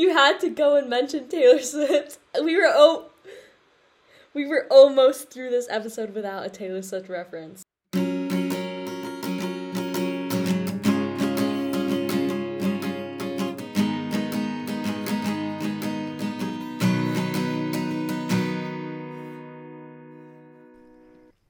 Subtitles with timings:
[0.00, 2.18] you had to go and mention Taylor Swift.
[2.42, 3.10] We were oh
[4.32, 7.64] we were almost through this episode without a Taylor Swift reference.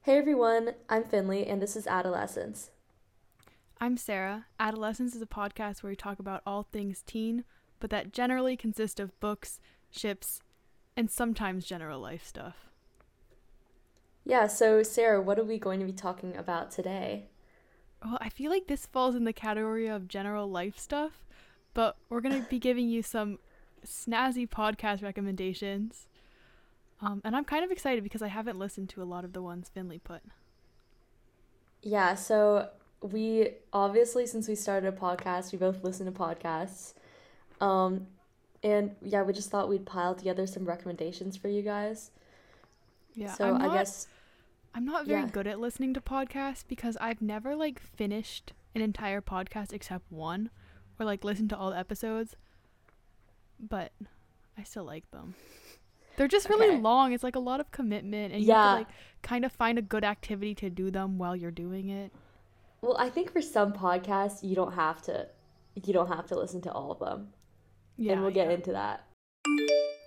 [0.01, 2.71] Hey everyone, I'm Finley and this is Adolescence.
[3.79, 4.47] I'm Sarah.
[4.59, 7.45] Adolescence is a podcast where we talk about all things teen,
[7.81, 9.59] but that generally consist of books,
[9.89, 10.41] ships,
[10.95, 12.69] and sometimes general life stuff.
[14.23, 17.25] Yeah, so Sarah, what are we going to be talking about today?
[18.03, 21.25] Well, I feel like this falls in the category of general life stuff,
[21.73, 23.39] but we're going to be giving you some
[23.85, 26.07] snazzy podcast recommendations.
[27.01, 29.41] Um, and I'm kind of excited because I haven't listened to a lot of the
[29.41, 30.21] ones Finley put.
[31.81, 32.69] Yeah, so
[33.01, 36.93] we obviously, since we started a podcast, we both listen to podcasts.
[37.61, 38.07] Um,
[38.63, 42.11] and yeah, we just thought we'd pile together some recommendations for you guys.
[43.13, 43.33] Yeah.
[43.33, 44.07] So I'm I guess
[44.73, 45.27] I'm not very Yeah.
[45.29, 50.49] good at listening to podcasts because I've never like finished an entire podcast except one
[50.99, 52.35] or like listened to all the episodes.
[53.59, 53.91] But
[54.57, 55.35] I still like them.
[56.17, 56.79] They're just really Okay.
[56.79, 57.13] long.
[57.13, 58.63] It's like a lot of commitment and you Yeah.
[58.63, 58.87] have to like
[59.21, 62.11] kind of find a good activity to do them while you're doing it.
[62.81, 65.27] well, I think for some podcasts you don't have to
[65.75, 67.31] you don't have to listen to all of them.
[68.01, 68.13] Yeah.
[68.13, 68.55] and we'll get yeah.
[68.55, 69.05] into that.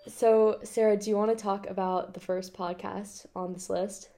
[0.08, 4.10] So, Sarah, do you want to talk about the first podcast on this list?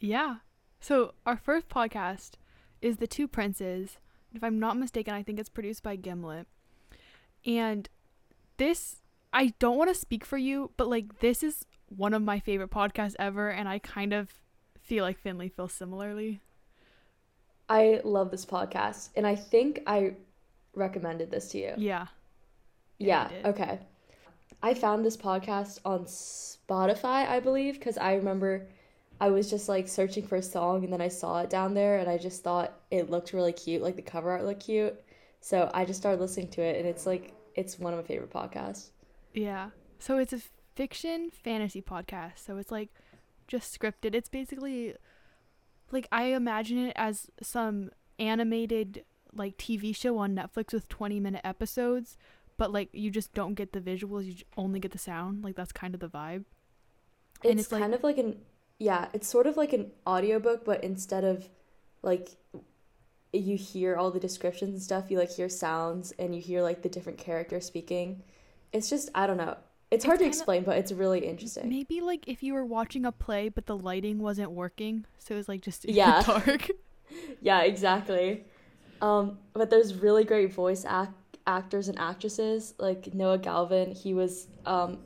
[0.00, 0.36] Yeah.
[0.80, 2.32] So our first podcast
[2.80, 3.98] is The Two Princes.
[4.32, 6.46] If I'm not mistaken, I think it's produced by Gimlet.
[7.44, 7.88] And
[8.56, 9.02] this
[9.32, 12.70] I don't want to speak for you, but like this is one of my favorite
[12.70, 14.32] podcasts ever and I kind of
[14.80, 16.40] feel like Finley feels similarly.
[17.68, 20.14] I love this podcast, and I think I
[20.74, 21.74] recommended this to you.
[21.76, 22.06] Yeah.
[22.98, 23.80] Yeah, okay.
[24.62, 28.66] I found this podcast on Spotify, I believe, because I remember
[29.20, 31.98] I was just like searching for a song and then I saw it down there
[31.98, 34.94] and I just thought it looked really cute, like the cover art looked cute.
[35.40, 38.32] So I just started listening to it and it's like it's one of my favorite
[38.32, 38.90] podcasts.
[39.32, 39.70] Yeah.
[39.98, 40.40] So it's a
[40.74, 42.38] fiction fantasy podcast.
[42.46, 42.90] So it's like
[43.48, 44.14] just scripted.
[44.14, 44.94] It's basically
[45.90, 51.40] like I imagine it as some animated like TV show on Netflix with 20 minute
[51.44, 52.16] episodes,
[52.58, 55.42] but like you just don't get the visuals, you only get the sound.
[55.42, 56.44] Like that's kind of the vibe.
[57.42, 58.36] It's, And it's like- kind of like an
[58.80, 61.48] yeah, it's sort of like an audiobook, but instead of
[62.02, 62.28] like
[63.32, 66.82] you hear all the descriptions and stuff, you like hear sounds and you hear like
[66.82, 68.22] the different characters speaking.
[68.72, 69.56] It's just I don't know.
[69.90, 71.68] It's hard to explain, but it's really interesting.
[71.68, 75.38] Maybe like if you were watching a play but the lighting wasn't working, so it
[75.38, 76.22] was like just Yeah.
[76.22, 76.68] dark.
[77.40, 78.44] Yeah, exactly.
[79.00, 81.12] Um, but there's really great voice act-
[81.48, 83.92] actors and actresses like Noah Galvin.
[83.92, 84.98] He was um,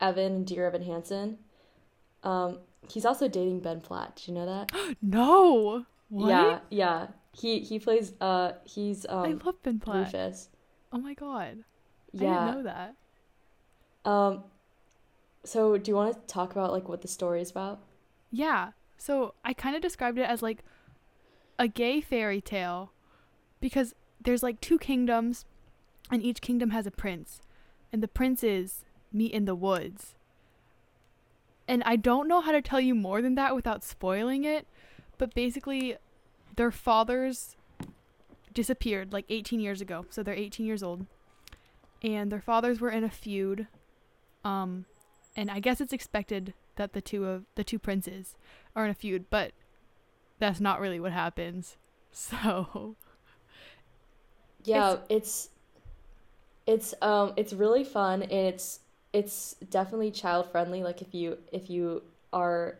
[0.00, 1.38] Evan Dear Evan Hansen.
[2.24, 2.58] Um,
[2.90, 4.16] he's also dating Ben Platt.
[4.16, 4.96] Did you know that?
[5.02, 5.84] no.
[6.08, 6.28] What?
[6.28, 7.06] Yeah, yeah.
[7.32, 10.12] He he plays uh he's I um love Ben Platt.
[10.12, 10.48] Rufus.
[10.92, 11.64] Oh my god.
[12.12, 12.30] Yeah.
[12.30, 12.72] I didn't know
[14.04, 14.08] that.
[14.08, 14.44] Um
[15.44, 17.80] so do you want to talk about like what the story is about?
[18.30, 18.70] Yeah.
[18.96, 20.62] So I kind of described it as like
[21.58, 22.92] a gay fairy tale
[23.60, 25.44] because there's like two kingdoms
[26.10, 27.40] and each kingdom has a prince
[27.92, 30.16] and the princes meet in the woods.
[31.68, 34.66] And I don't know how to tell you more than that without spoiling it,
[35.16, 35.96] but basically
[36.56, 37.56] their fathers
[38.52, 40.06] disappeared like 18 years ago.
[40.10, 41.06] So they're 18 years old.
[42.02, 43.68] And their fathers were in a feud.
[44.44, 44.86] Um
[45.36, 48.36] and I guess it's expected that the two of the two princes
[48.74, 49.52] are in a feud, but
[50.38, 51.76] that's not really what happens.
[52.16, 52.96] So
[54.62, 55.48] Yeah, it's it's
[57.02, 58.80] um it's really fun and it's
[59.12, 62.02] it's definitely child friendly like if you if you
[62.32, 62.78] are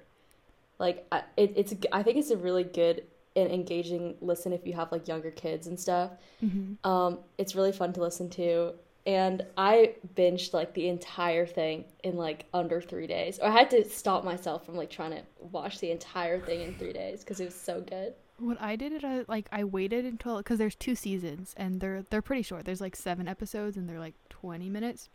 [0.78, 3.05] like I- it, it's I think it's a really good
[3.37, 6.12] and engaging listen if you have like younger kids and stuff.
[6.43, 6.77] mhm.
[6.84, 8.75] Um it's really fun to listen to
[9.06, 13.38] and I binged like the entire thing in like under 3 days.
[13.38, 15.23] Or I had to stop myself from like trying to
[15.53, 18.14] watch the entire thing in 3 days cuz it was so good.
[18.39, 22.03] What I did is I like I waited until because there's two seasons and they're
[22.11, 22.65] they're pretty short.
[22.65, 25.09] There's like seven episodes and they're like 20 minutes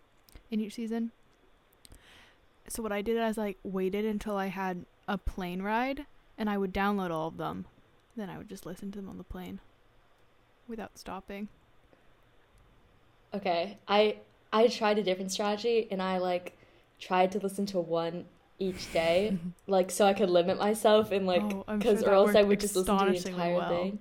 [0.49, 1.11] in each season.
[2.67, 6.05] So what I did is like waited until I had a plane ride
[6.37, 7.65] and I would download all of them.
[8.15, 9.59] Then I would just listen to them on the plane
[10.67, 11.49] without stopping.
[13.33, 14.17] Okay, I
[14.53, 16.57] I tried a different strategy and I like
[16.99, 18.25] tried to listen to one
[18.59, 22.35] each day, like so I could limit myself and like Oh, because sure or else
[22.35, 23.69] I would just listen to the entire well.
[23.69, 23.99] thing.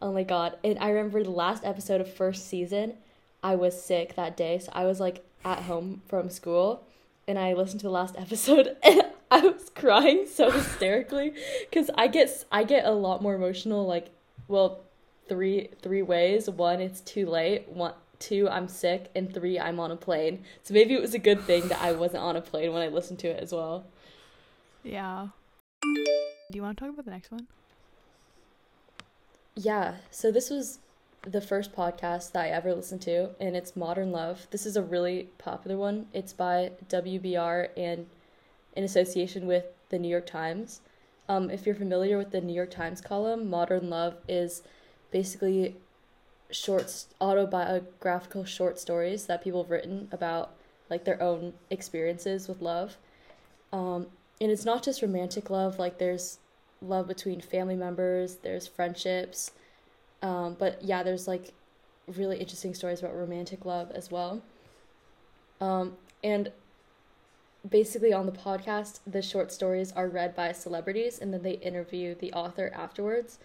[0.00, 0.56] Oh my god!
[0.64, 2.94] And I remember the last episode of first season,
[3.42, 4.58] I was sick that day.
[4.58, 6.84] So I was like at home from school
[7.28, 11.32] and I listened to the last episode and I was crying so hysterically
[11.72, 14.08] cuz I get I get a lot more emotional like
[14.48, 14.80] well
[15.28, 16.48] three three ways.
[16.48, 17.68] One it's too late.
[17.68, 20.44] One two I'm sick and three I'm on a plane.
[20.62, 22.88] So maybe it was a good thing that I wasn't on a plane when I
[22.88, 23.84] listened to it as well.
[24.82, 25.28] Yeah.
[25.82, 27.46] Do you want to talk about the next one?
[29.54, 29.96] Yeah.
[30.10, 30.78] So this was
[31.22, 34.46] the first podcast that I ever listened to, and it's Modern Love.
[34.50, 36.06] This is a really popular one.
[36.12, 38.06] It's by WBR and
[38.76, 40.80] in association with the New York Times.
[41.28, 44.62] Um, if you're familiar with the New York Times column, Modern Love is
[45.10, 45.76] basically
[46.50, 50.54] short autobiographical short stories that people have written about
[50.88, 52.96] like their own experiences with love.
[53.72, 54.06] Um,
[54.40, 56.38] and it's not just romantic love, like there's
[56.80, 59.50] love between family members, there's friendships,
[60.22, 61.52] um, but yeah, there's like
[62.06, 64.42] really interesting stories about romantic love as well.
[65.60, 66.52] Um, and
[67.68, 72.14] basically on the podcast, the short stories are read by celebrities and then they interview
[72.14, 73.38] the author afterwards.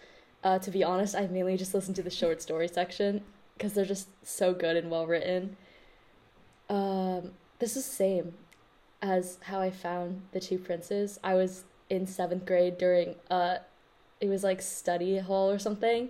[0.44, 3.22] Uh, to be honest, I mainly just listen to the short story section
[3.56, 5.56] because they're just so good and well written.
[6.68, 8.34] Um, this is the same
[9.00, 11.18] as how I found the two princes.
[11.22, 13.58] I was in seventh grade during uh,
[14.20, 16.08] it was like study hall or something,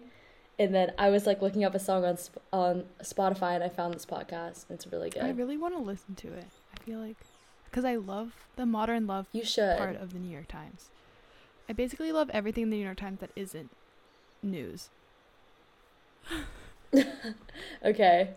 [0.59, 2.19] and then I was like looking up a song on
[2.53, 4.67] on Spotify and I found this podcast.
[4.71, 5.23] It's really good.
[5.23, 6.47] I really want to listen to it.
[6.75, 7.17] I feel like
[7.65, 9.79] because I love the modern love you should.
[9.79, 10.91] part of the New York Times.
[11.69, 13.71] I basically love everything in the New York Times that isn't
[14.43, 14.89] news.
[17.85, 18.31] okay.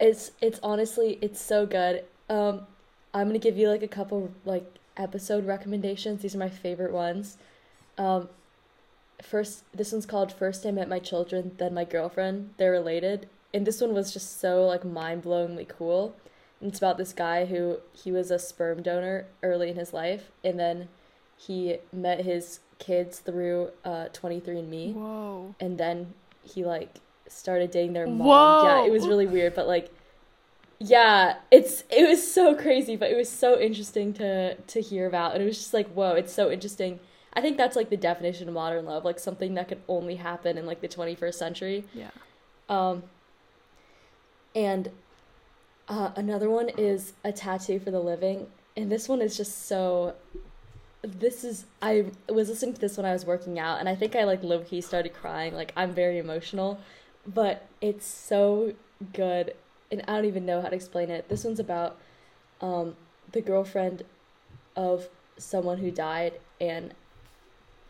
[0.00, 2.04] It's it's honestly it's so good.
[2.28, 2.66] Um
[3.14, 4.64] I'm going to give you like a couple like
[4.96, 6.22] episode recommendations.
[6.22, 7.36] These are my favorite ones.
[7.98, 8.28] Um
[9.22, 12.54] first this one's called First I Met My Children, Then My Girlfriend.
[12.56, 13.28] They're related.
[13.54, 16.16] And this one was just so like mind-blowingly cool.
[16.60, 20.30] And it's about this guy who he was a sperm donor early in his life
[20.42, 20.88] and then
[21.36, 24.94] he met his kids through uh 23andme.
[24.94, 25.54] Whoa.
[25.60, 26.96] And then he like
[27.28, 28.18] started dating their mom.
[28.18, 28.62] Whoa.
[28.64, 29.90] Yeah, it was really weird, but like
[30.78, 35.34] yeah, it's it was so crazy, but it was so interesting to to hear about.
[35.34, 36.98] And it was just like, whoa, it's so interesting.
[37.34, 40.58] I think that's like the definition of modern love, like something that could only happen
[40.58, 41.84] in like the 21st century.
[41.94, 42.10] Yeah.
[42.68, 43.04] Um
[44.54, 44.90] and
[45.88, 48.46] uh, another one is a tattoo for the living,
[48.76, 50.14] and this one is just so
[51.02, 54.14] this is I was listening to this when I was working out and I think
[54.14, 55.54] I like low key started crying.
[55.54, 56.80] Like I'm very emotional,
[57.26, 58.74] but it's so
[59.12, 59.54] good
[59.90, 61.28] and I don't even know how to explain it.
[61.28, 61.98] This one's about
[62.60, 62.96] um
[63.32, 64.04] the girlfriend
[64.76, 65.08] of
[65.38, 66.94] someone who died and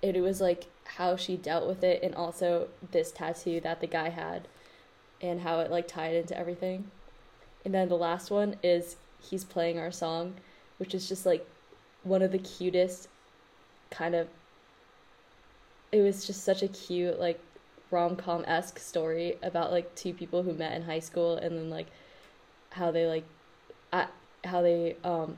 [0.01, 4.09] it, was like how she dealt with it and also this tattoo that the guy
[4.09, 4.49] had
[5.21, 6.91] and how it like tied into everything.
[7.65, 10.35] And then the last one is he's playing our song,
[10.79, 11.47] which is just like
[12.05, 13.09] one of the cutest
[13.91, 14.29] kind of
[15.93, 17.39] it was just such a cute like
[17.91, 21.87] rom-com esque story about like two people who met in high school and then like
[22.71, 23.25] how they like
[23.93, 24.11] at,
[24.45, 25.37] how they um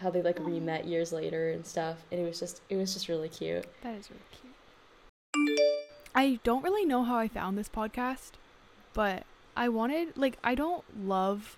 [0.00, 1.98] how they like re-met years later and stuff.
[2.10, 3.66] And it was just it was just really cute.
[3.82, 5.60] That is really cute.
[6.14, 8.32] I don't really know how I found this podcast,
[8.94, 9.24] but
[9.56, 11.56] I wanted like I don't love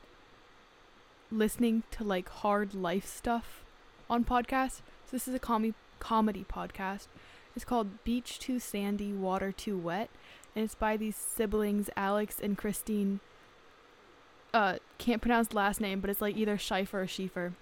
[1.31, 3.62] listening to like hard life stuff
[4.13, 4.83] on podcasts.
[5.07, 7.07] So this is a com- comedy podcast.
[7.57, 10.11] It's called Beach Too Sandy, Water Too Wet,
[10.55, 13.21] and it's by these siblings Alex and Christine.
[14.53, 17.53] Uh, can't pronounce the last name, but it's like either Schleifer or Schiefer.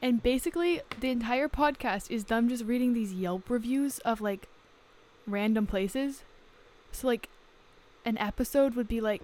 [0.00, 4.46] And basically, the entire podcast is them just reading these Yelp reviews of like
[5.26, 6.22] random places.
[6.92, 7.28] So like,
[8.04, 9.22] an episode would be like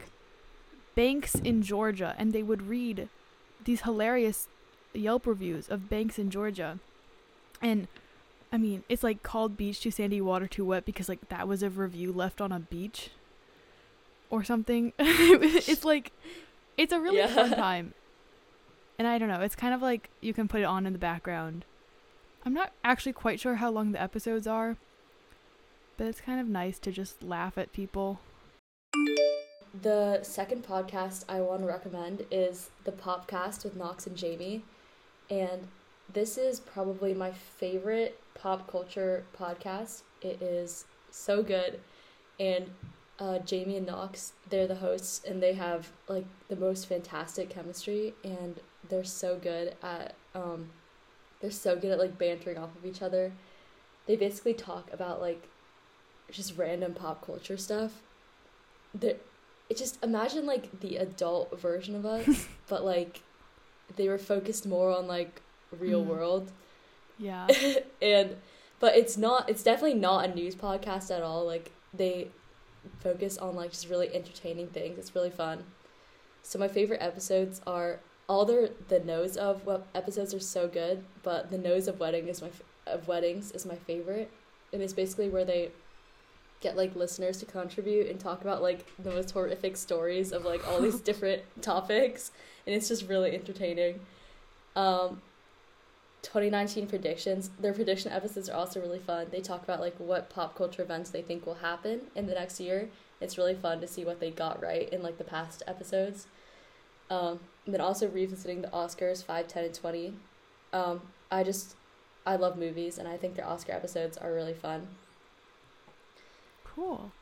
[0.97, 3.09] banks in Georgia, and they would read
[3.65, 4.49] these hilarious
[4.95, 6.79] Yelp reviews of banks in Georgia.
[7.61, 7.89] And
[8.53, 11.63] I mean, it's like called beach too sandy, water too wet because like that was
[11.63, 13.11] a review left on a beach
[14.31, 14.93] or something.
[14.99, 16.13] it's like
[16.77, 17.29] it's a really Yeah.
[17.29, 17.95] fun time.
[18.99, 20.99] And I don't know, it's kind of like you can put it on in the
[20.99, 21.65] background.
[22.45, 24.77] I'm not actually quite sure how long the episodes are,
[25.97, 28.21] but it's kind of nice to just laugh at people.
[29.81, 34.63] The second podcast I want to recommend is the Popcast with Knox and Jamie.
[35.31, 35.69] And
[36.13, 40.03] this is probably my favorite pop culture podcast.
[40.21, 41.81] It is so good.
[42.39, 42.71] And
[43.19, 48.15] uh, Jamie and Knox, they're the hosts, and they have like the most fantastic chemistry,
[48.25, 50.71] and they're so good at um,
[51.41, 53.33] they're so good at like bantering off of each other.
[54.07, 55.49] They basically talk about like
[56.31, 58.03] just random pop culture stuff.
[58.95, 59.17] They're,
[59.69, 63.21] it just imagine like the adult version of us, but like
[63.97, 65.43] they were focused more on like
[65.79, 66.07] real Mm.
[66.09, 66.53] world.
[67.19, 67.47] Yeah.
[68.03, 68.37] and
[68.81, 71.47] but it's not it's definitely not a news podcast at all.
[71.47, 72.29] Like they
[73.01, 74.99] focus on like just really entertaining things.
[74.99, 75.65] It's really fun.
[76.43, 81.05] So my favorite episodes are all the the nose of what episodes are so good,
[81.23, 82.51] but the nose of wedding is my
[82.87, 84.31] of weddings is my favorite,
[84.73, 85.71] and it's basically where they
[86.63, 90.67] get like listeners to contribute and talk about like the most horrific stories of like
[90.67, 92.31] all these different topics,
[92.67, 94.01] and it's just really entertaining.
[94.75, 95.21] Um,
[96.23, 97.51] 2019 predictions.
[97.61, 99.27] Their prediction episodes are also really fun.
[99.31, 102.61] They talk about like what pop culture events they think will happen in the next
[102.61, 102.89] year.
[103.21, 106.27] It's really fun to see what they got right in like the past episodes.
[107.11, 110.15] Um, and then also revisiting the Oscars 5, 10, and 20.
[110.73, 111.77] Um, I just,
[112.25, 114.89] I love movies and I think their Oscar episodes are really fun.
[116.75, 117.13] Cool.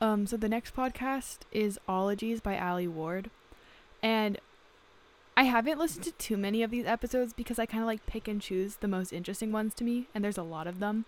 [0.00, 3.30] Um, so the next podcast is Ologies by Alie Ward.
[4.02, 4.38] And
[5.36, 8.26] I haven't listened to too many of these episodes because I kind of like pick
[8.26, 11.04] and choose the most interesting ones to me, and there's a lot of them.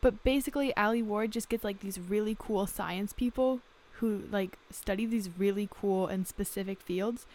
[0.00, 3.60] But basically, Alie Ward just gets like these really cool science people
[3.94, 7.26] who like study these really cool and specific fields,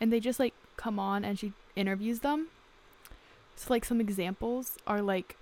[0.00, 2.48] and they just like come on and she interviews them.
[3.56, 5.36] So, like, some examples are like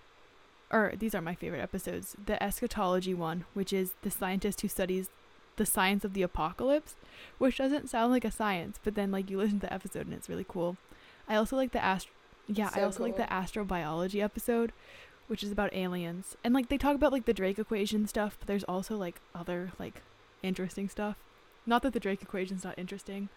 [0.72, 2.16] or these are my favorite episodes.
[2.24, 5.10] The eschatology one, which is the scientist who studies
[5.56, 6.96] the science of the apocalypse,
[7.38, 10.14] which doesn't sound like a science, but then like you listen to the episode and
[10.14, 10.76] it's really cool.
[11.28, 12.08] I also like the ast
[12.48, 14.72] yeah, I So also like the astrobiology episode,
[15.28, 16.36] which is about aliens.
[16.42, 19.72] And like they talk about like the Drake equation stuff, but there's also like other
[19.78, 20.02] like
[20.42, 21.16] interesting stuff.
[21.66, 23.28] Not that the Drake equation's not interesting.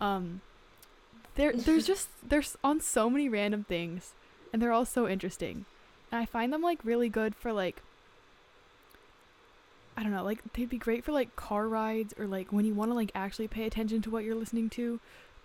[0.00, 0.40] Um
[1.34, 4.14] there there's just there's on so many random things
[4.52, 5.66] and they're all so interesting.
[6.10, 7.82] And I find them like really good for like
[9.96, 12.74] I don't know, like they'd be great for like car rides or like when you
[12.74, 14.98] want to like actually pay attention to what you're listening to,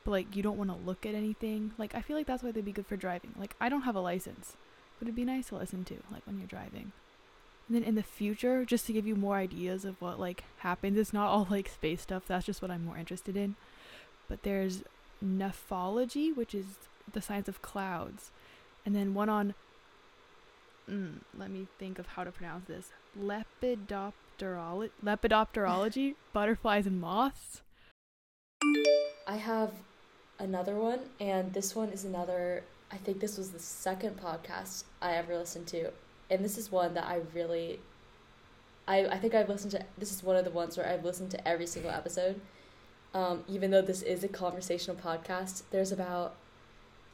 [0.05, 1.73] but like you don't want to look at anything.
[1.77, 3.33] Like I feel like that's why they'd be good for driving.
[3.37, 4.55] Like I don't have a license,
[4.97, 6.93] but it'd be nice to listen to like when you're driving.
[7.67, 10.97] And then in the future, just to give you more ideas of what like happens,
[10.97, 12.23] it's not all like space stuff.
[12.27, 13.55] That's just what I'm more interested in.
[14.29, 14.83] But there's
[15.21, 16.65] nephology, which is
[17.11, 18.31] the science of clouds,
[18.85, 19.53] and then one on
[20.89, 27.61] mm, let me think of how to pronounce this lepidopterology lepidopterology butterflies and moths
[29.27, 29.71] I have
[30.39, 32.63] another one, and this one is another.
[32.91, 35.91] I think this was the second podcast I ever listened to,
[36.29, 37.79] and this is one that I really.
[38.87, 41.31] I, I think I've listened to this is one of the ones where I've listened
[41.31, 42.39] to every single episode.
[43.15, 46.35] Um, even though this is a conversational podcast, there's about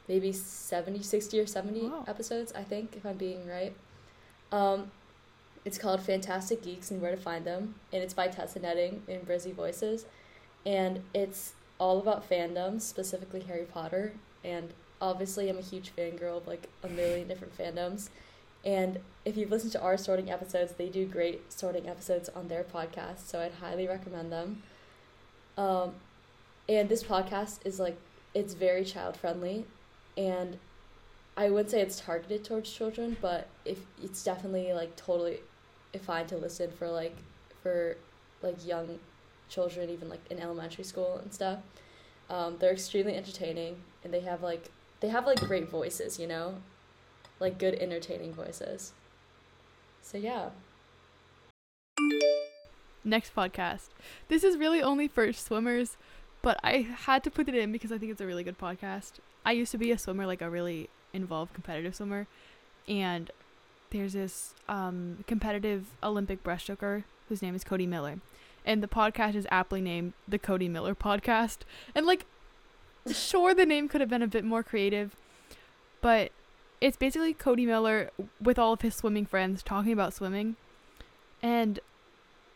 [0.07, 2.05] maybe 70, 60 or 70 Wow.
[2.07, 3.73] episodes, I think, if I'm being right.
[4.51, 4.91] Um,
[5.63, 9.21] it's called Fantastic Geeks and Where to Find Them, and it's by Tessa Netting in
[9.21, 10.05] Brizzy Voices.
[10.65, 14.13] And it's all about fandoms, specifically Harry Potter.
[14.43, 18.09] And obviously, I'm a huge fangirl of like a million different fandoms.
[18.63, 22.63] And if you've listened to our sorting episodes, they do great sorting episodes on their
[22.63, 24.61] podcast, so I'd highly recommend them.
[25.57, 25.93] Um,
[26.69, 27.97] and this podcast is like,
[28.33, 29.65] it's very child friendly,
[30.17, 30.57] and
[31.37, 35.39] I wouldn't say it's targeted towards children, but if it's definitely like totally
[36.01, 37.15] fine to listen for like
[37.63, 37.97] for
[38.41, 38.99] like young
[39.49, 41.59] children, even like in elementary school and stuff.
[42.29, 46.55] Um, they're extremely entertaining, and they have like they have like great voices, you know,
[47.39, 48.93] like good entertaining voices.
[50.01, 50.49] So yeah,
[53.03, 53.89] next podcast
[54.27, 55.97] this is really only for swimmers
[56.41, 59.13] but i had to put it in because i think it's a really good podcast.
[59.43, 62.27] I used to be a swimmer like a really involved competitive swimmer
[62.87, 63.31] and
[63.89, 68.19] there's this um, competitive olympic breaststroker whose name is cody miller.
[68.65, 71.59] And the podcast is aptly named the cody miller podcast.
[71.95, 72.25] And like
[73.11, 75.15] sure the name could have been a bit more creative
[76.01, 76.31] but
[76.81, 78.09] it's basically cody miller
[78.41, 80.55] with all of his swimming friends talking about swimming.
[81.41, 81.79] And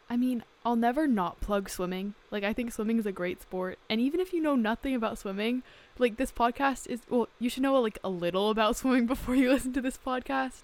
[0.09, 2.15] I mean, I'll never not plug swimming.
[2.31, 3.77] Like, I think swimming is a great sport.
[3.87, 5.61] And even if you know nothing about swimming,
[5.99, 9.51] like, this podcast is, well, you should know, like, a little about swimming before you
[9.51, 10.63] listen to this podcast.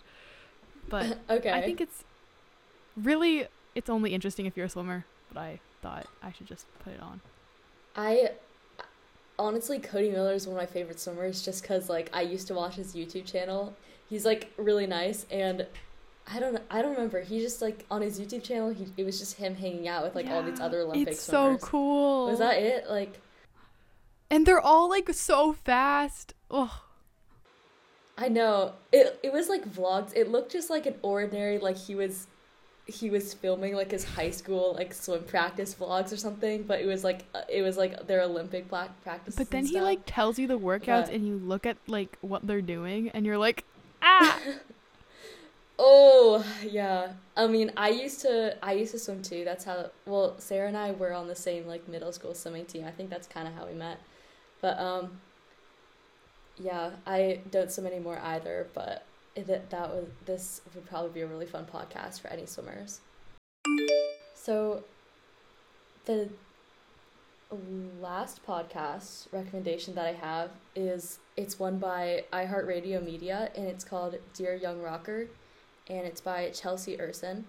[0.90, 1.52] But okay.
[1.52, 2.04] I think it's
[2.98, 5.06] really, it's only interesting if you're a swimmer.
[5.32, 7.22] But I thought I should just put it on.
[7.96, 8.32] I
[9.40, 12.54] honestly Cody Miller is one of my favorite swimmers just cuz like I used to
[12.54, 13.74] watch his YouTube channel.
[14.10, 15.66] He's like really nice and
[16.28, 17.22] I don't I don't remember.
[17.22, 20.16] He just like on his YouTube channel, he it was just him hanging out with
[20.16, 21.62] like all these other Olympic It's swimmers.
[21.62, 22.28] so cool.
[22.28, 22.90] Was that it?
[22.90, 23.20] Like
[24.30, 26.34] And they're all, like, so fast.
[26.50, 26.84] Oh,
[28.18, 28.74] I know.
[28.92, 30.12] It it was like vlogs.
[30.16, 32.28] It looked just like an ordinary like he was
[32.88, 36.86] he was filming like his high school like swim practice vlogs or something, but it
[36.86, 39.38] was like uh, it was like their Olympic pla- practices.
[39.38, 39.84] But then and he stuff.
[39.84, 43.26] like tells you the workouts But- and you look at like what they're doing and
[43.26, 43.64] you're like,
[44.02, 44.40] ah.
[45.84, 47.14] Oh yeah.
[47.36, 49.44] I mean, I used to I used to swim too.
[49.44, 49.90] That's how.
[50.06, 52.86] Well, Sarah and I were on the same like middle school swimming team.
[52.86, 54.00] I think that's kind of how we met.
[54.62, 55.20] But um.
[56.58, 58.68] Yeah, I don't swim anymore either.
[58.76, 63.02] But that that was this would probably be a really fun podcast for any swimmers.
[64.36, 64.84] So.
[66.06, 66.30] The
[68.00, 74.16] last podcast recommendation that I have is it's one by iHeartRadio Media and it's called
[74.34, 75.28] Dear Young Rocker
[75.88, 77.46] and it's by Chelsea Urson.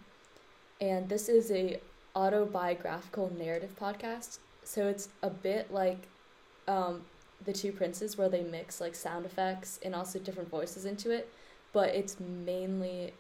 [0.81, 1.81] And this is a
[2.17, 4.39] autobiographical narrative podcast.
[4.65, 6.09] So it's a bit like
[6.69, 7.03] um,
[7.45, 11.33] the Two Princes, where they mix like sound effects and also different voices into it.
[11.73, 13.13] But it's mainly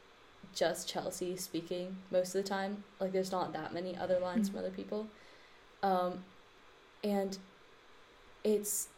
[0.54, 2.84] just Chelsea speaking most of the time.
[3.00, 4.52] Like there's not that many other lines Mhm.
[4.52, 5.06] from other people.
[5.82, 6.24] Um,
[7.02, 7.38] and
[8.44, 8.88] it's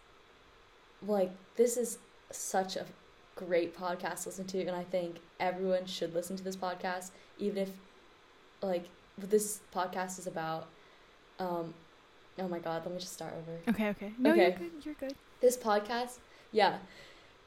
[1.07, 1.99] like this is
[2.31, 2.87] such a
[3.37, 7.59] great podcast to listen to and i think everyone should listen to this podcast even
[7.65, 7.71] if
[8.63, 8.85] like
[9.17, 10.67] what this podcast is about
[11.39, 11.75] um
[12.39, 14.13] oh my god let me just start over Okay, okay.
[14.19, 14.71] No, you're good.
[14.85, 15.15] You're good.
[15.41, 16.19] this podcast
[16.53, 16.79] yeah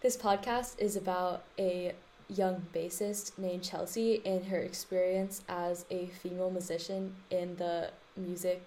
[0.01, 1.93] this podcast is about a
[2.29, 8.61] young bassist named chelsea and her experience as a female musician in the music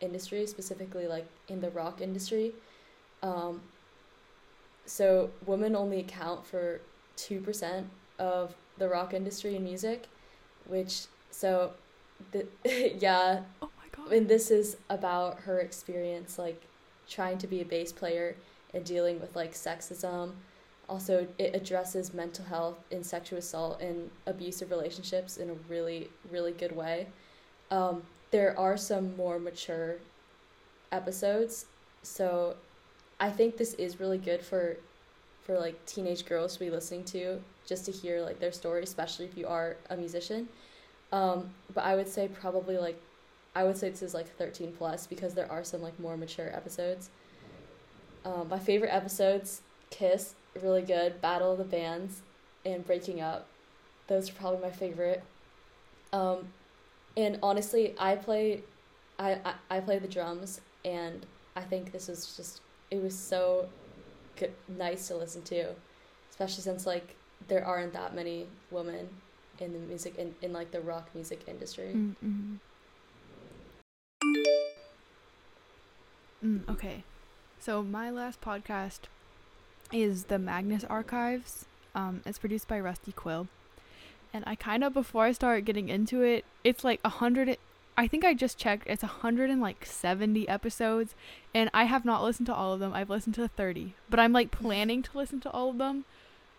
[0.00, 2.52] industry specifically like in the rock industry
[3.22, 3.60] um,
[4.86, 6.80] so women only account for
[7.16, 7.84] 2%
[8.18, 10.08] of the rock industry and music
[10.66, 11.72] which so
[12.32, 12.46] the,
[12.98, 13.40] yeah.
[13.62, 14.12] Oh my god.
[14.12, 16.62] and this is about her experience like
[17.08, 18.36] trying to be a bass player
[18.72, 20.32] and dealing with like sexism.
[20.88, 26.52] Also it addresses mental health and sexual assault and abusive relationships in a really really
[26.52, 27.06] good way.
[27.70, 29.96] Um, there are some more mature
[30.92, 31.66] episodes
[32.02, 32.56] so
[33.20, 34.76] i think this is really good for
[35.44, 39.26] for like teenage girls to be listening to just to hear like their story especially
[39.26, 40.48] if you are a musician
[41.12, 43.00] um, but i would say probably like
[43.54, 46.54] I would say this is like 13 plus because there are some like more mature
[46.54, 47.10] episodes.
[48.24, 52.22] Um, my favorite episodes Kiss, really good, Battle of the Bands,
[52.64, 53.46] and Breaking Up.
[54.06, 55.22] Those are probably my favorite.
[56.12, 56.46] Um,
[57.16, 58.62] and honestly, I play,
[59.18, 63.68] I, I, I play the drums, and I think this is just, it was so
[64.36, 65.74] good, nice to listen to,
[66.30, 67.16] especially since like
[67.48, 69.08] there aren't that many women
[69.58, 71.92] in the music, in, in like the rock music industry.
[71.94, 72.56] Mm-hmm.
[76.44, 77.04] Mm, okay.
[77.58, 79.00] So my last podcast
[79.92, 81.66] is the Magnus Archives.
[81.94, 83.48] Um, it's produced by Rusty Quill.
[84.32, 87.58] And I kind of before I start getting into it, it's like a hundred.
[88.00, 88.86] I think I just checked.
[88.86, 91.14] It's a hundred and like seventy episodes,
[91.54, 92.94] and I have not listened to all of them.
[92.94, 96.06] I've listened to thirty, but I'm like planning to listen to all of them,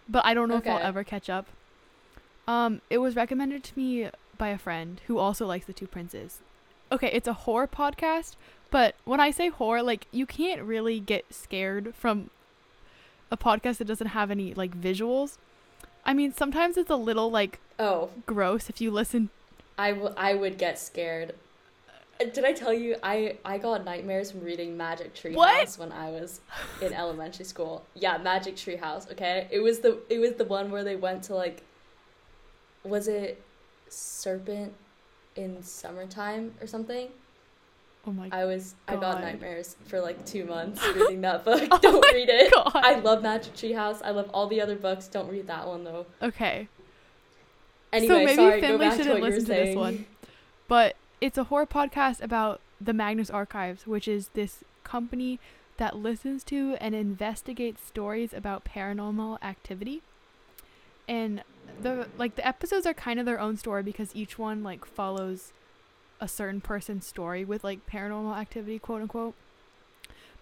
[0.07, 1.47] but I don't know if I'll ever catch up.
[2.47, 6.41] Um, it was recommended to me by a friend who also likes the Two Princes.
[6.91, 8.35] Okay, it's a horror podcast,
[8.69, 12.29] but when I say horror, like you can't really get scared from
[13.31, 15.37] a podcast that doesn't have any like visuals.
[16.05, 19.31] I mean, sometimes it's a little like Oh, gross if you listen.
[19.81, 21.33] I, w- I would get scared.
[22.19, 25.59] Uh, Did I tell you I, I got nightmares from reading Magic Tree What?
[25.59, 26.41] House when I was
[26.81, 27.83] in elementary school?
[27.95, 29.09] Yeah, Magic Tree House.
[29.11, 31.63] Okay, it was the it was the one where they went to like,
[32.83, 33.41] was it
[33.89, 34.73] Serpent
[35.35, 37.07] in summertime or something?
[38.05, 41.67] Oh my I was I got nightmares for like two months reading that book.
[41.71, 42.51] Oh Don't read it.
[42.51, 42.71] God.
[42.75, 44.01] I love Magic Tree House.
[44.03, 45.07] I love all the other books.
[45.07, 46.05] Don't read that one though.
[46.21, 46.67] Okay.
[47.93, 48.61] Anyway, so maybe sorry.
[48.61, 50.05] Finley shouldn't listen to this one.
[50.67, 55.39] But it's a horror podcast about the Magnus Archives, which is this company
[55.77, 60.01] that listens to and investigates stories about paranormal activity.
[61.07, 61.43] And
[61.81, 65.51] the like the episodes are kind of their own story because each one like follows
[66.19, 69.33] a certain person's story with like paranormal activity, quote unquote.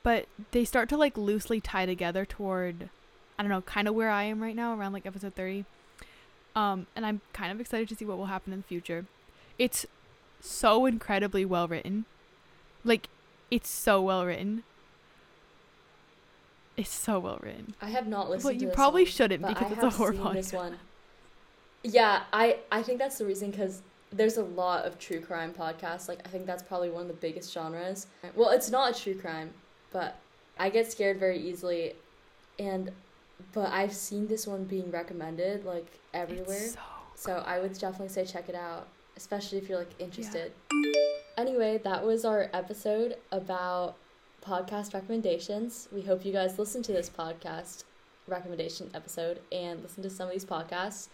[0.03, 2.89] But they start to like loosely tie together toward
[3.37, 5.65] I don't know, kind of where I am right now around like episode 30.
[6.55, 9.05] Um, and I'm kind of excited to see what will happen in the future.
[9.57, 9.85] It's
[10.41, 12.05] so incredibly well written.
[12.83, 13.07] Like,
[13.51, 14.63] it's so well written.
[16.77, 17.75] It's so well written.
[17.81, 20.13] I have not listened But to you probably one, shouldn't because I it's a horror
[20.13, 20.55] seen this podcast.
[20.55, 20.77] one.
[21.83, 23.81] Yeah, I I think that's the reason because
[24.11, 26.07] there's a lot of true crime podcasts.
[26.07, 28.07] Like I think that's probably one of the biggest genres.
[28.35, 29.51] Well, it's not a true crime,
[29.91, 30.17] but
[30.57, 31.95] I get scared very easily,
[32.57, 32.91] and
[33.53, 36.69] but I've seen this one being recommended like everywhere.
[36.69, 36.79] So
[37.15, 40.53] So I would definitely say check it out, especially if you're like interested.
[40.71, 40.91] Yeah.
[41.37, 43.95] Anyway, that was our episode about
[44.45, 45.87] podcast recommendations.
[45.91, 47.83] We hope you guys listen to this podcast
[48.27, 51.07] recommendation episode and listen to some of these podcasts.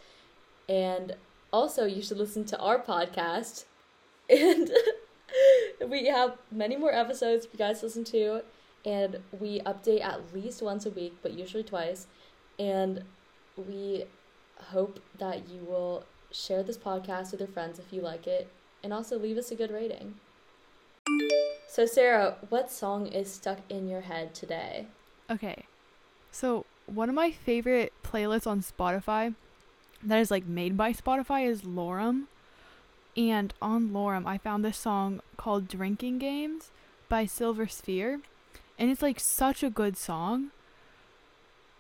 [0.68, 1.16] And
[1.52, 3.66] also, you should listen to our podcast.
[4.28, 4.72] And
[5.88, 8.42] we have many more episodes for you guys to listen to.
[8.84, 12.08] And we update at least once a week, but usually twice.
[12.58, 13.04] And
[13.56, 14.06] we
[14.72, 18.50] hope that you will share this podcast with your friends if you like it.
[18.84, 20.16] And also leave us a good rating.
[21.68, 24.88] So, Sarah, what song is stuck in your head today?
[25.30, 25.66] Okay.
[26.32, 29.34] So, one of my favorite playlists on Spotify
[30.04, 32.28] that is like made by Spotify is Lorem.
[33.18, 36.72] And on Lorem, I found this song called Drinking Games
[37.10, 38.20] by Silver Sphere.
[38.78, 40.52] And it's like such a good song.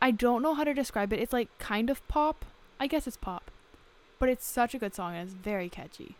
[0.01, 1.19] I don't know how to describe it.
[1.19, 2.45] It's like kind of pop.
[2.79, 3.51] I guess it's pop.
[4.19, 6.15] But it's such a good song and it's very catchy.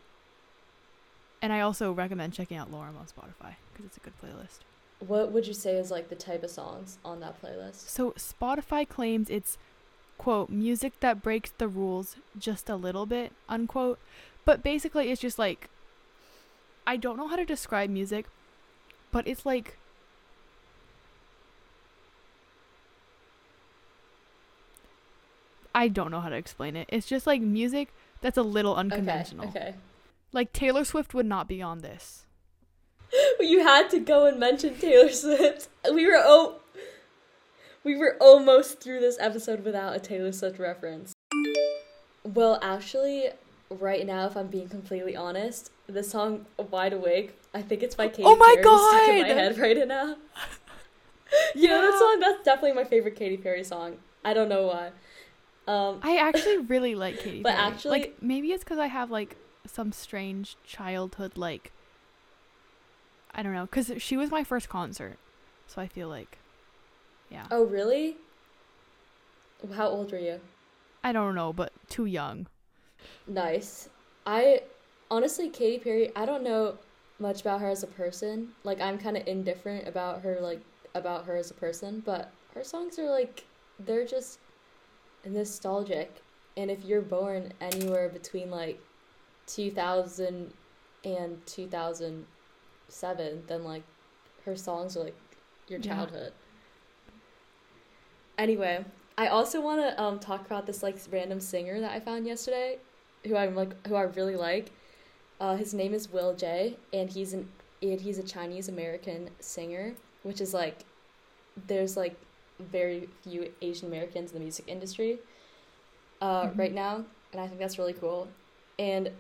[1.41, 4.59] And I also recommend checking out Lorem on Spotify because it's a good playlist.
[4.99, 7.87] What would you say is like the type of songs on that playlist?
[7.89, 9.57] So Spotify claims it's
[10.17, 13.99] quote music that breaks the rules just a little bit unquote,
[14.45, 15.69] but basically it's just like
[16.87, 18.27] I don't know how to describe music,
[19.11, 19.77] but it's like
[25.75, 26.87] I don't know how to explain it.
[26.89, 27.89] It's just like music
[28.21, 29.49] that's a little unconventional.
[29.49, 29.59] Okay.
[29.59, 29.75] okay.
[30.31, 32.25] Like Taylor Swift would not be on this.
[33.41, 35.67] you had to go and mention Taylor Swift.
[35.93, 36.55] We were oh
[37.83, 41.13] we were almost through this episode without a Taylor Swift reference.
[42.23, 43.29] Well, actually,
[43.69, 48.07] right now, if I'm being completely honest, the song "Wide Awake," I think it's by
[48.07, 48.33] Katy Perry.
[48.33, 48.63] oh my Perry.
[48.63, 49.03] God!
[49.03, 50.05] Stuck in my head right now.
[50.07, 50.15] you
[51.55, 51.69] yeah.
[51.69, 52.19] know that song?
[52.21, 53.97] That's definitely my favorite Katy Perry song.
[54.23, 54.91] I don't know why.
[55.67, 57.41] Um, I actually really like Katy Perry.
[57.43, 61.71] But actually, like maybe it's because I have like some strange childhood like
[63.35, 65.17] I don't know, because she was my first concert,
[65.67, 66.37] so I feel like,
[67.29, 67.47] yeah.
[67.51, 68.15] Oh really?
[69.73, 70.39] How old were you?
[71.03, 72.47] I don't know, but too young.
[73.27, 73.89] Nice.
[74.25, 74.61] I
[75.11, 76.11] honestly, Katy Perry.
[76.15, 76.77] I don't know
[77.19, 78.49] much about her as a person.
[78.63, 80.61] Like I'm kind of indifferent about her, like
[80.93, 82.01] about her as a person.
[82.05, 83.43] But her songs are like
[83.79, 84.39] they're just
[85.25, 86.21] nostalgic.
[86.57, 88.79] And if you're born anywhere between like
[89.47, 90.53] 2000
[91.03, 93.83] and 2007, then like
[94.45, 95.17] her songs are like
[95.67, 96.31] your childhood.
[96.35, 97.13] Yeah.
[98.37, 98.85] Anyway,
[99.17, 102.77] I also want to um talk about this like random singer that I found yesterday,
[103.25, 104.71] who I'm like who I really like.
[105.39, 107.49] Uh, his name is Will Jay, and he's an
[107.81, 110.85] and he's a Chinese American singer, which is like
[111.67, 112.17] there's like
[112.59, 115.19] very few Asian Americans in the music industry
[116.21, 116.59] uh, mm-hmm.
[116.59, 118.27] right now, and I think that's really cool.
[118.79, 119.11] And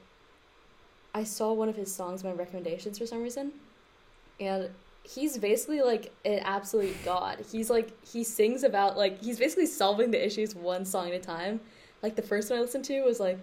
[1.13, 3.51] I saw one of his songs, my recommendations for some reason,
[4.39, 4.69] and
[5.03, 7.45] he's basically like an absolute god.
[7.51, 11.19] He's like he sings about like he's basically solving the issues one song at a
[11.19, 11.61] time.
[12.01, 13.39] Like the first one I listened to was like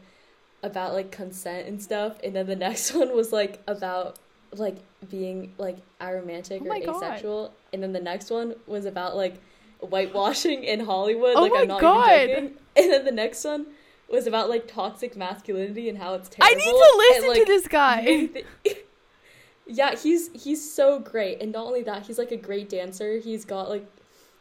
[0.63, 4.19] about like consent and stuff, and then the next one was like about
[4.55, 4.77] like
[5.11, 7.53] being like aromantic oh or asexual, god.
[7.73, 9.41] and then the next one was about like
[9.83, 11.35] whitewashing in Hollywood.
[11.37, 12.11] Oh like I'm not god.
[12.11, 12.59] even joking.
[12.75, 13.67] And then the next one
[14.09, 16.51] was about like toxic masculinity and how it's terrible.
[16.51, 18.29] I need to listen and, like, to this guy.
[19.67, 23.19] yeah, he's he's so great, and not only that, he's like a great dancer.
[23.19, 23.87] He's got like,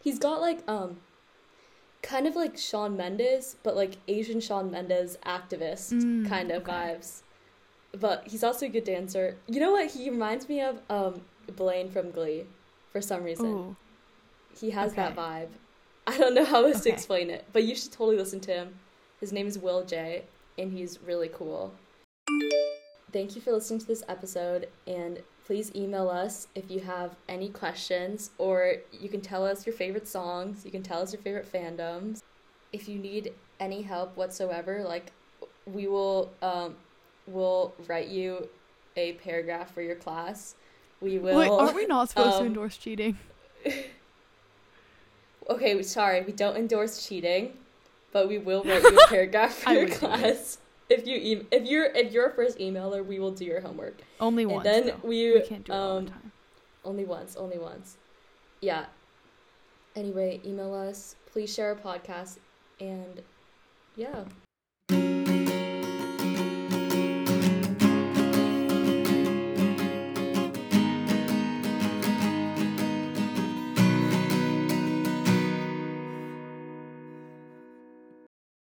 [0.01, 1.01] he's got like um,
[2.01, 6.71] kind of like Shawn Mendes, but like Asian Shawn Mendes activist mm, kind of okay.
[6.71, 7.21] vibes.
[7.99, 9.38] But he's also a good dancer.
[9.47, 9.91] You know what?
[9.91, 11.21] He reminds me of um
[11.56, 12.45] Blaine from Glee,
[12.91, 13.45] for some reason.
[13.45, 13.75] Ooh.
[14.59, 15.01] He has okay.
[15.01, 15.49] that vibe.
[16.07, 16.89] I don't know how else okay.
[16.89, 18.75] to explain it, but you should totally listen to him.
[19.19, 20.23] His name is Will Jay,
[20.57, 21.73] and he's really cool.
[23.11, 27.49] Thank you for listening to this episode, and please email us if you have any
[27.49, 31.51] questions, or you can tell us your favorite songs, you can tell us your favorite
[31.51, 32.21] fandoms.
[32.73, 35.11] If you need any help whatsoever, like
[35.65, 36.75] we will um,
[37.27, 38.47] we'll write you
[38.95, 40.55] a paragraph for your class.
[40.99, 41.37] We will.
[41.37, 43.17] Wait, aren't we not supposed um, to endorse cheating?
[45.49, 47.54] okay, sorry, we don't endorse cheating
[48.12, 50.58] but we will write you a paragraph for your class.
[50.89, 54.01] If you e- if you're if you're a first emailer, we will do your homework.
[54.19, 54.67] Only once.
[54.67, 55.08] And then though.
[55.08, 56.32] we, we can't do it um, time.
[56.84, 57.36] Only once.
[57.36, 57.97] Only once.
[58.62, 58.86] Yeah.
[59.95, 61.15] Anyway, email us.
[61.32, 62.38] Please share our podcast,
[62.80, 63.21] and
[63.95, 64.25] yeah.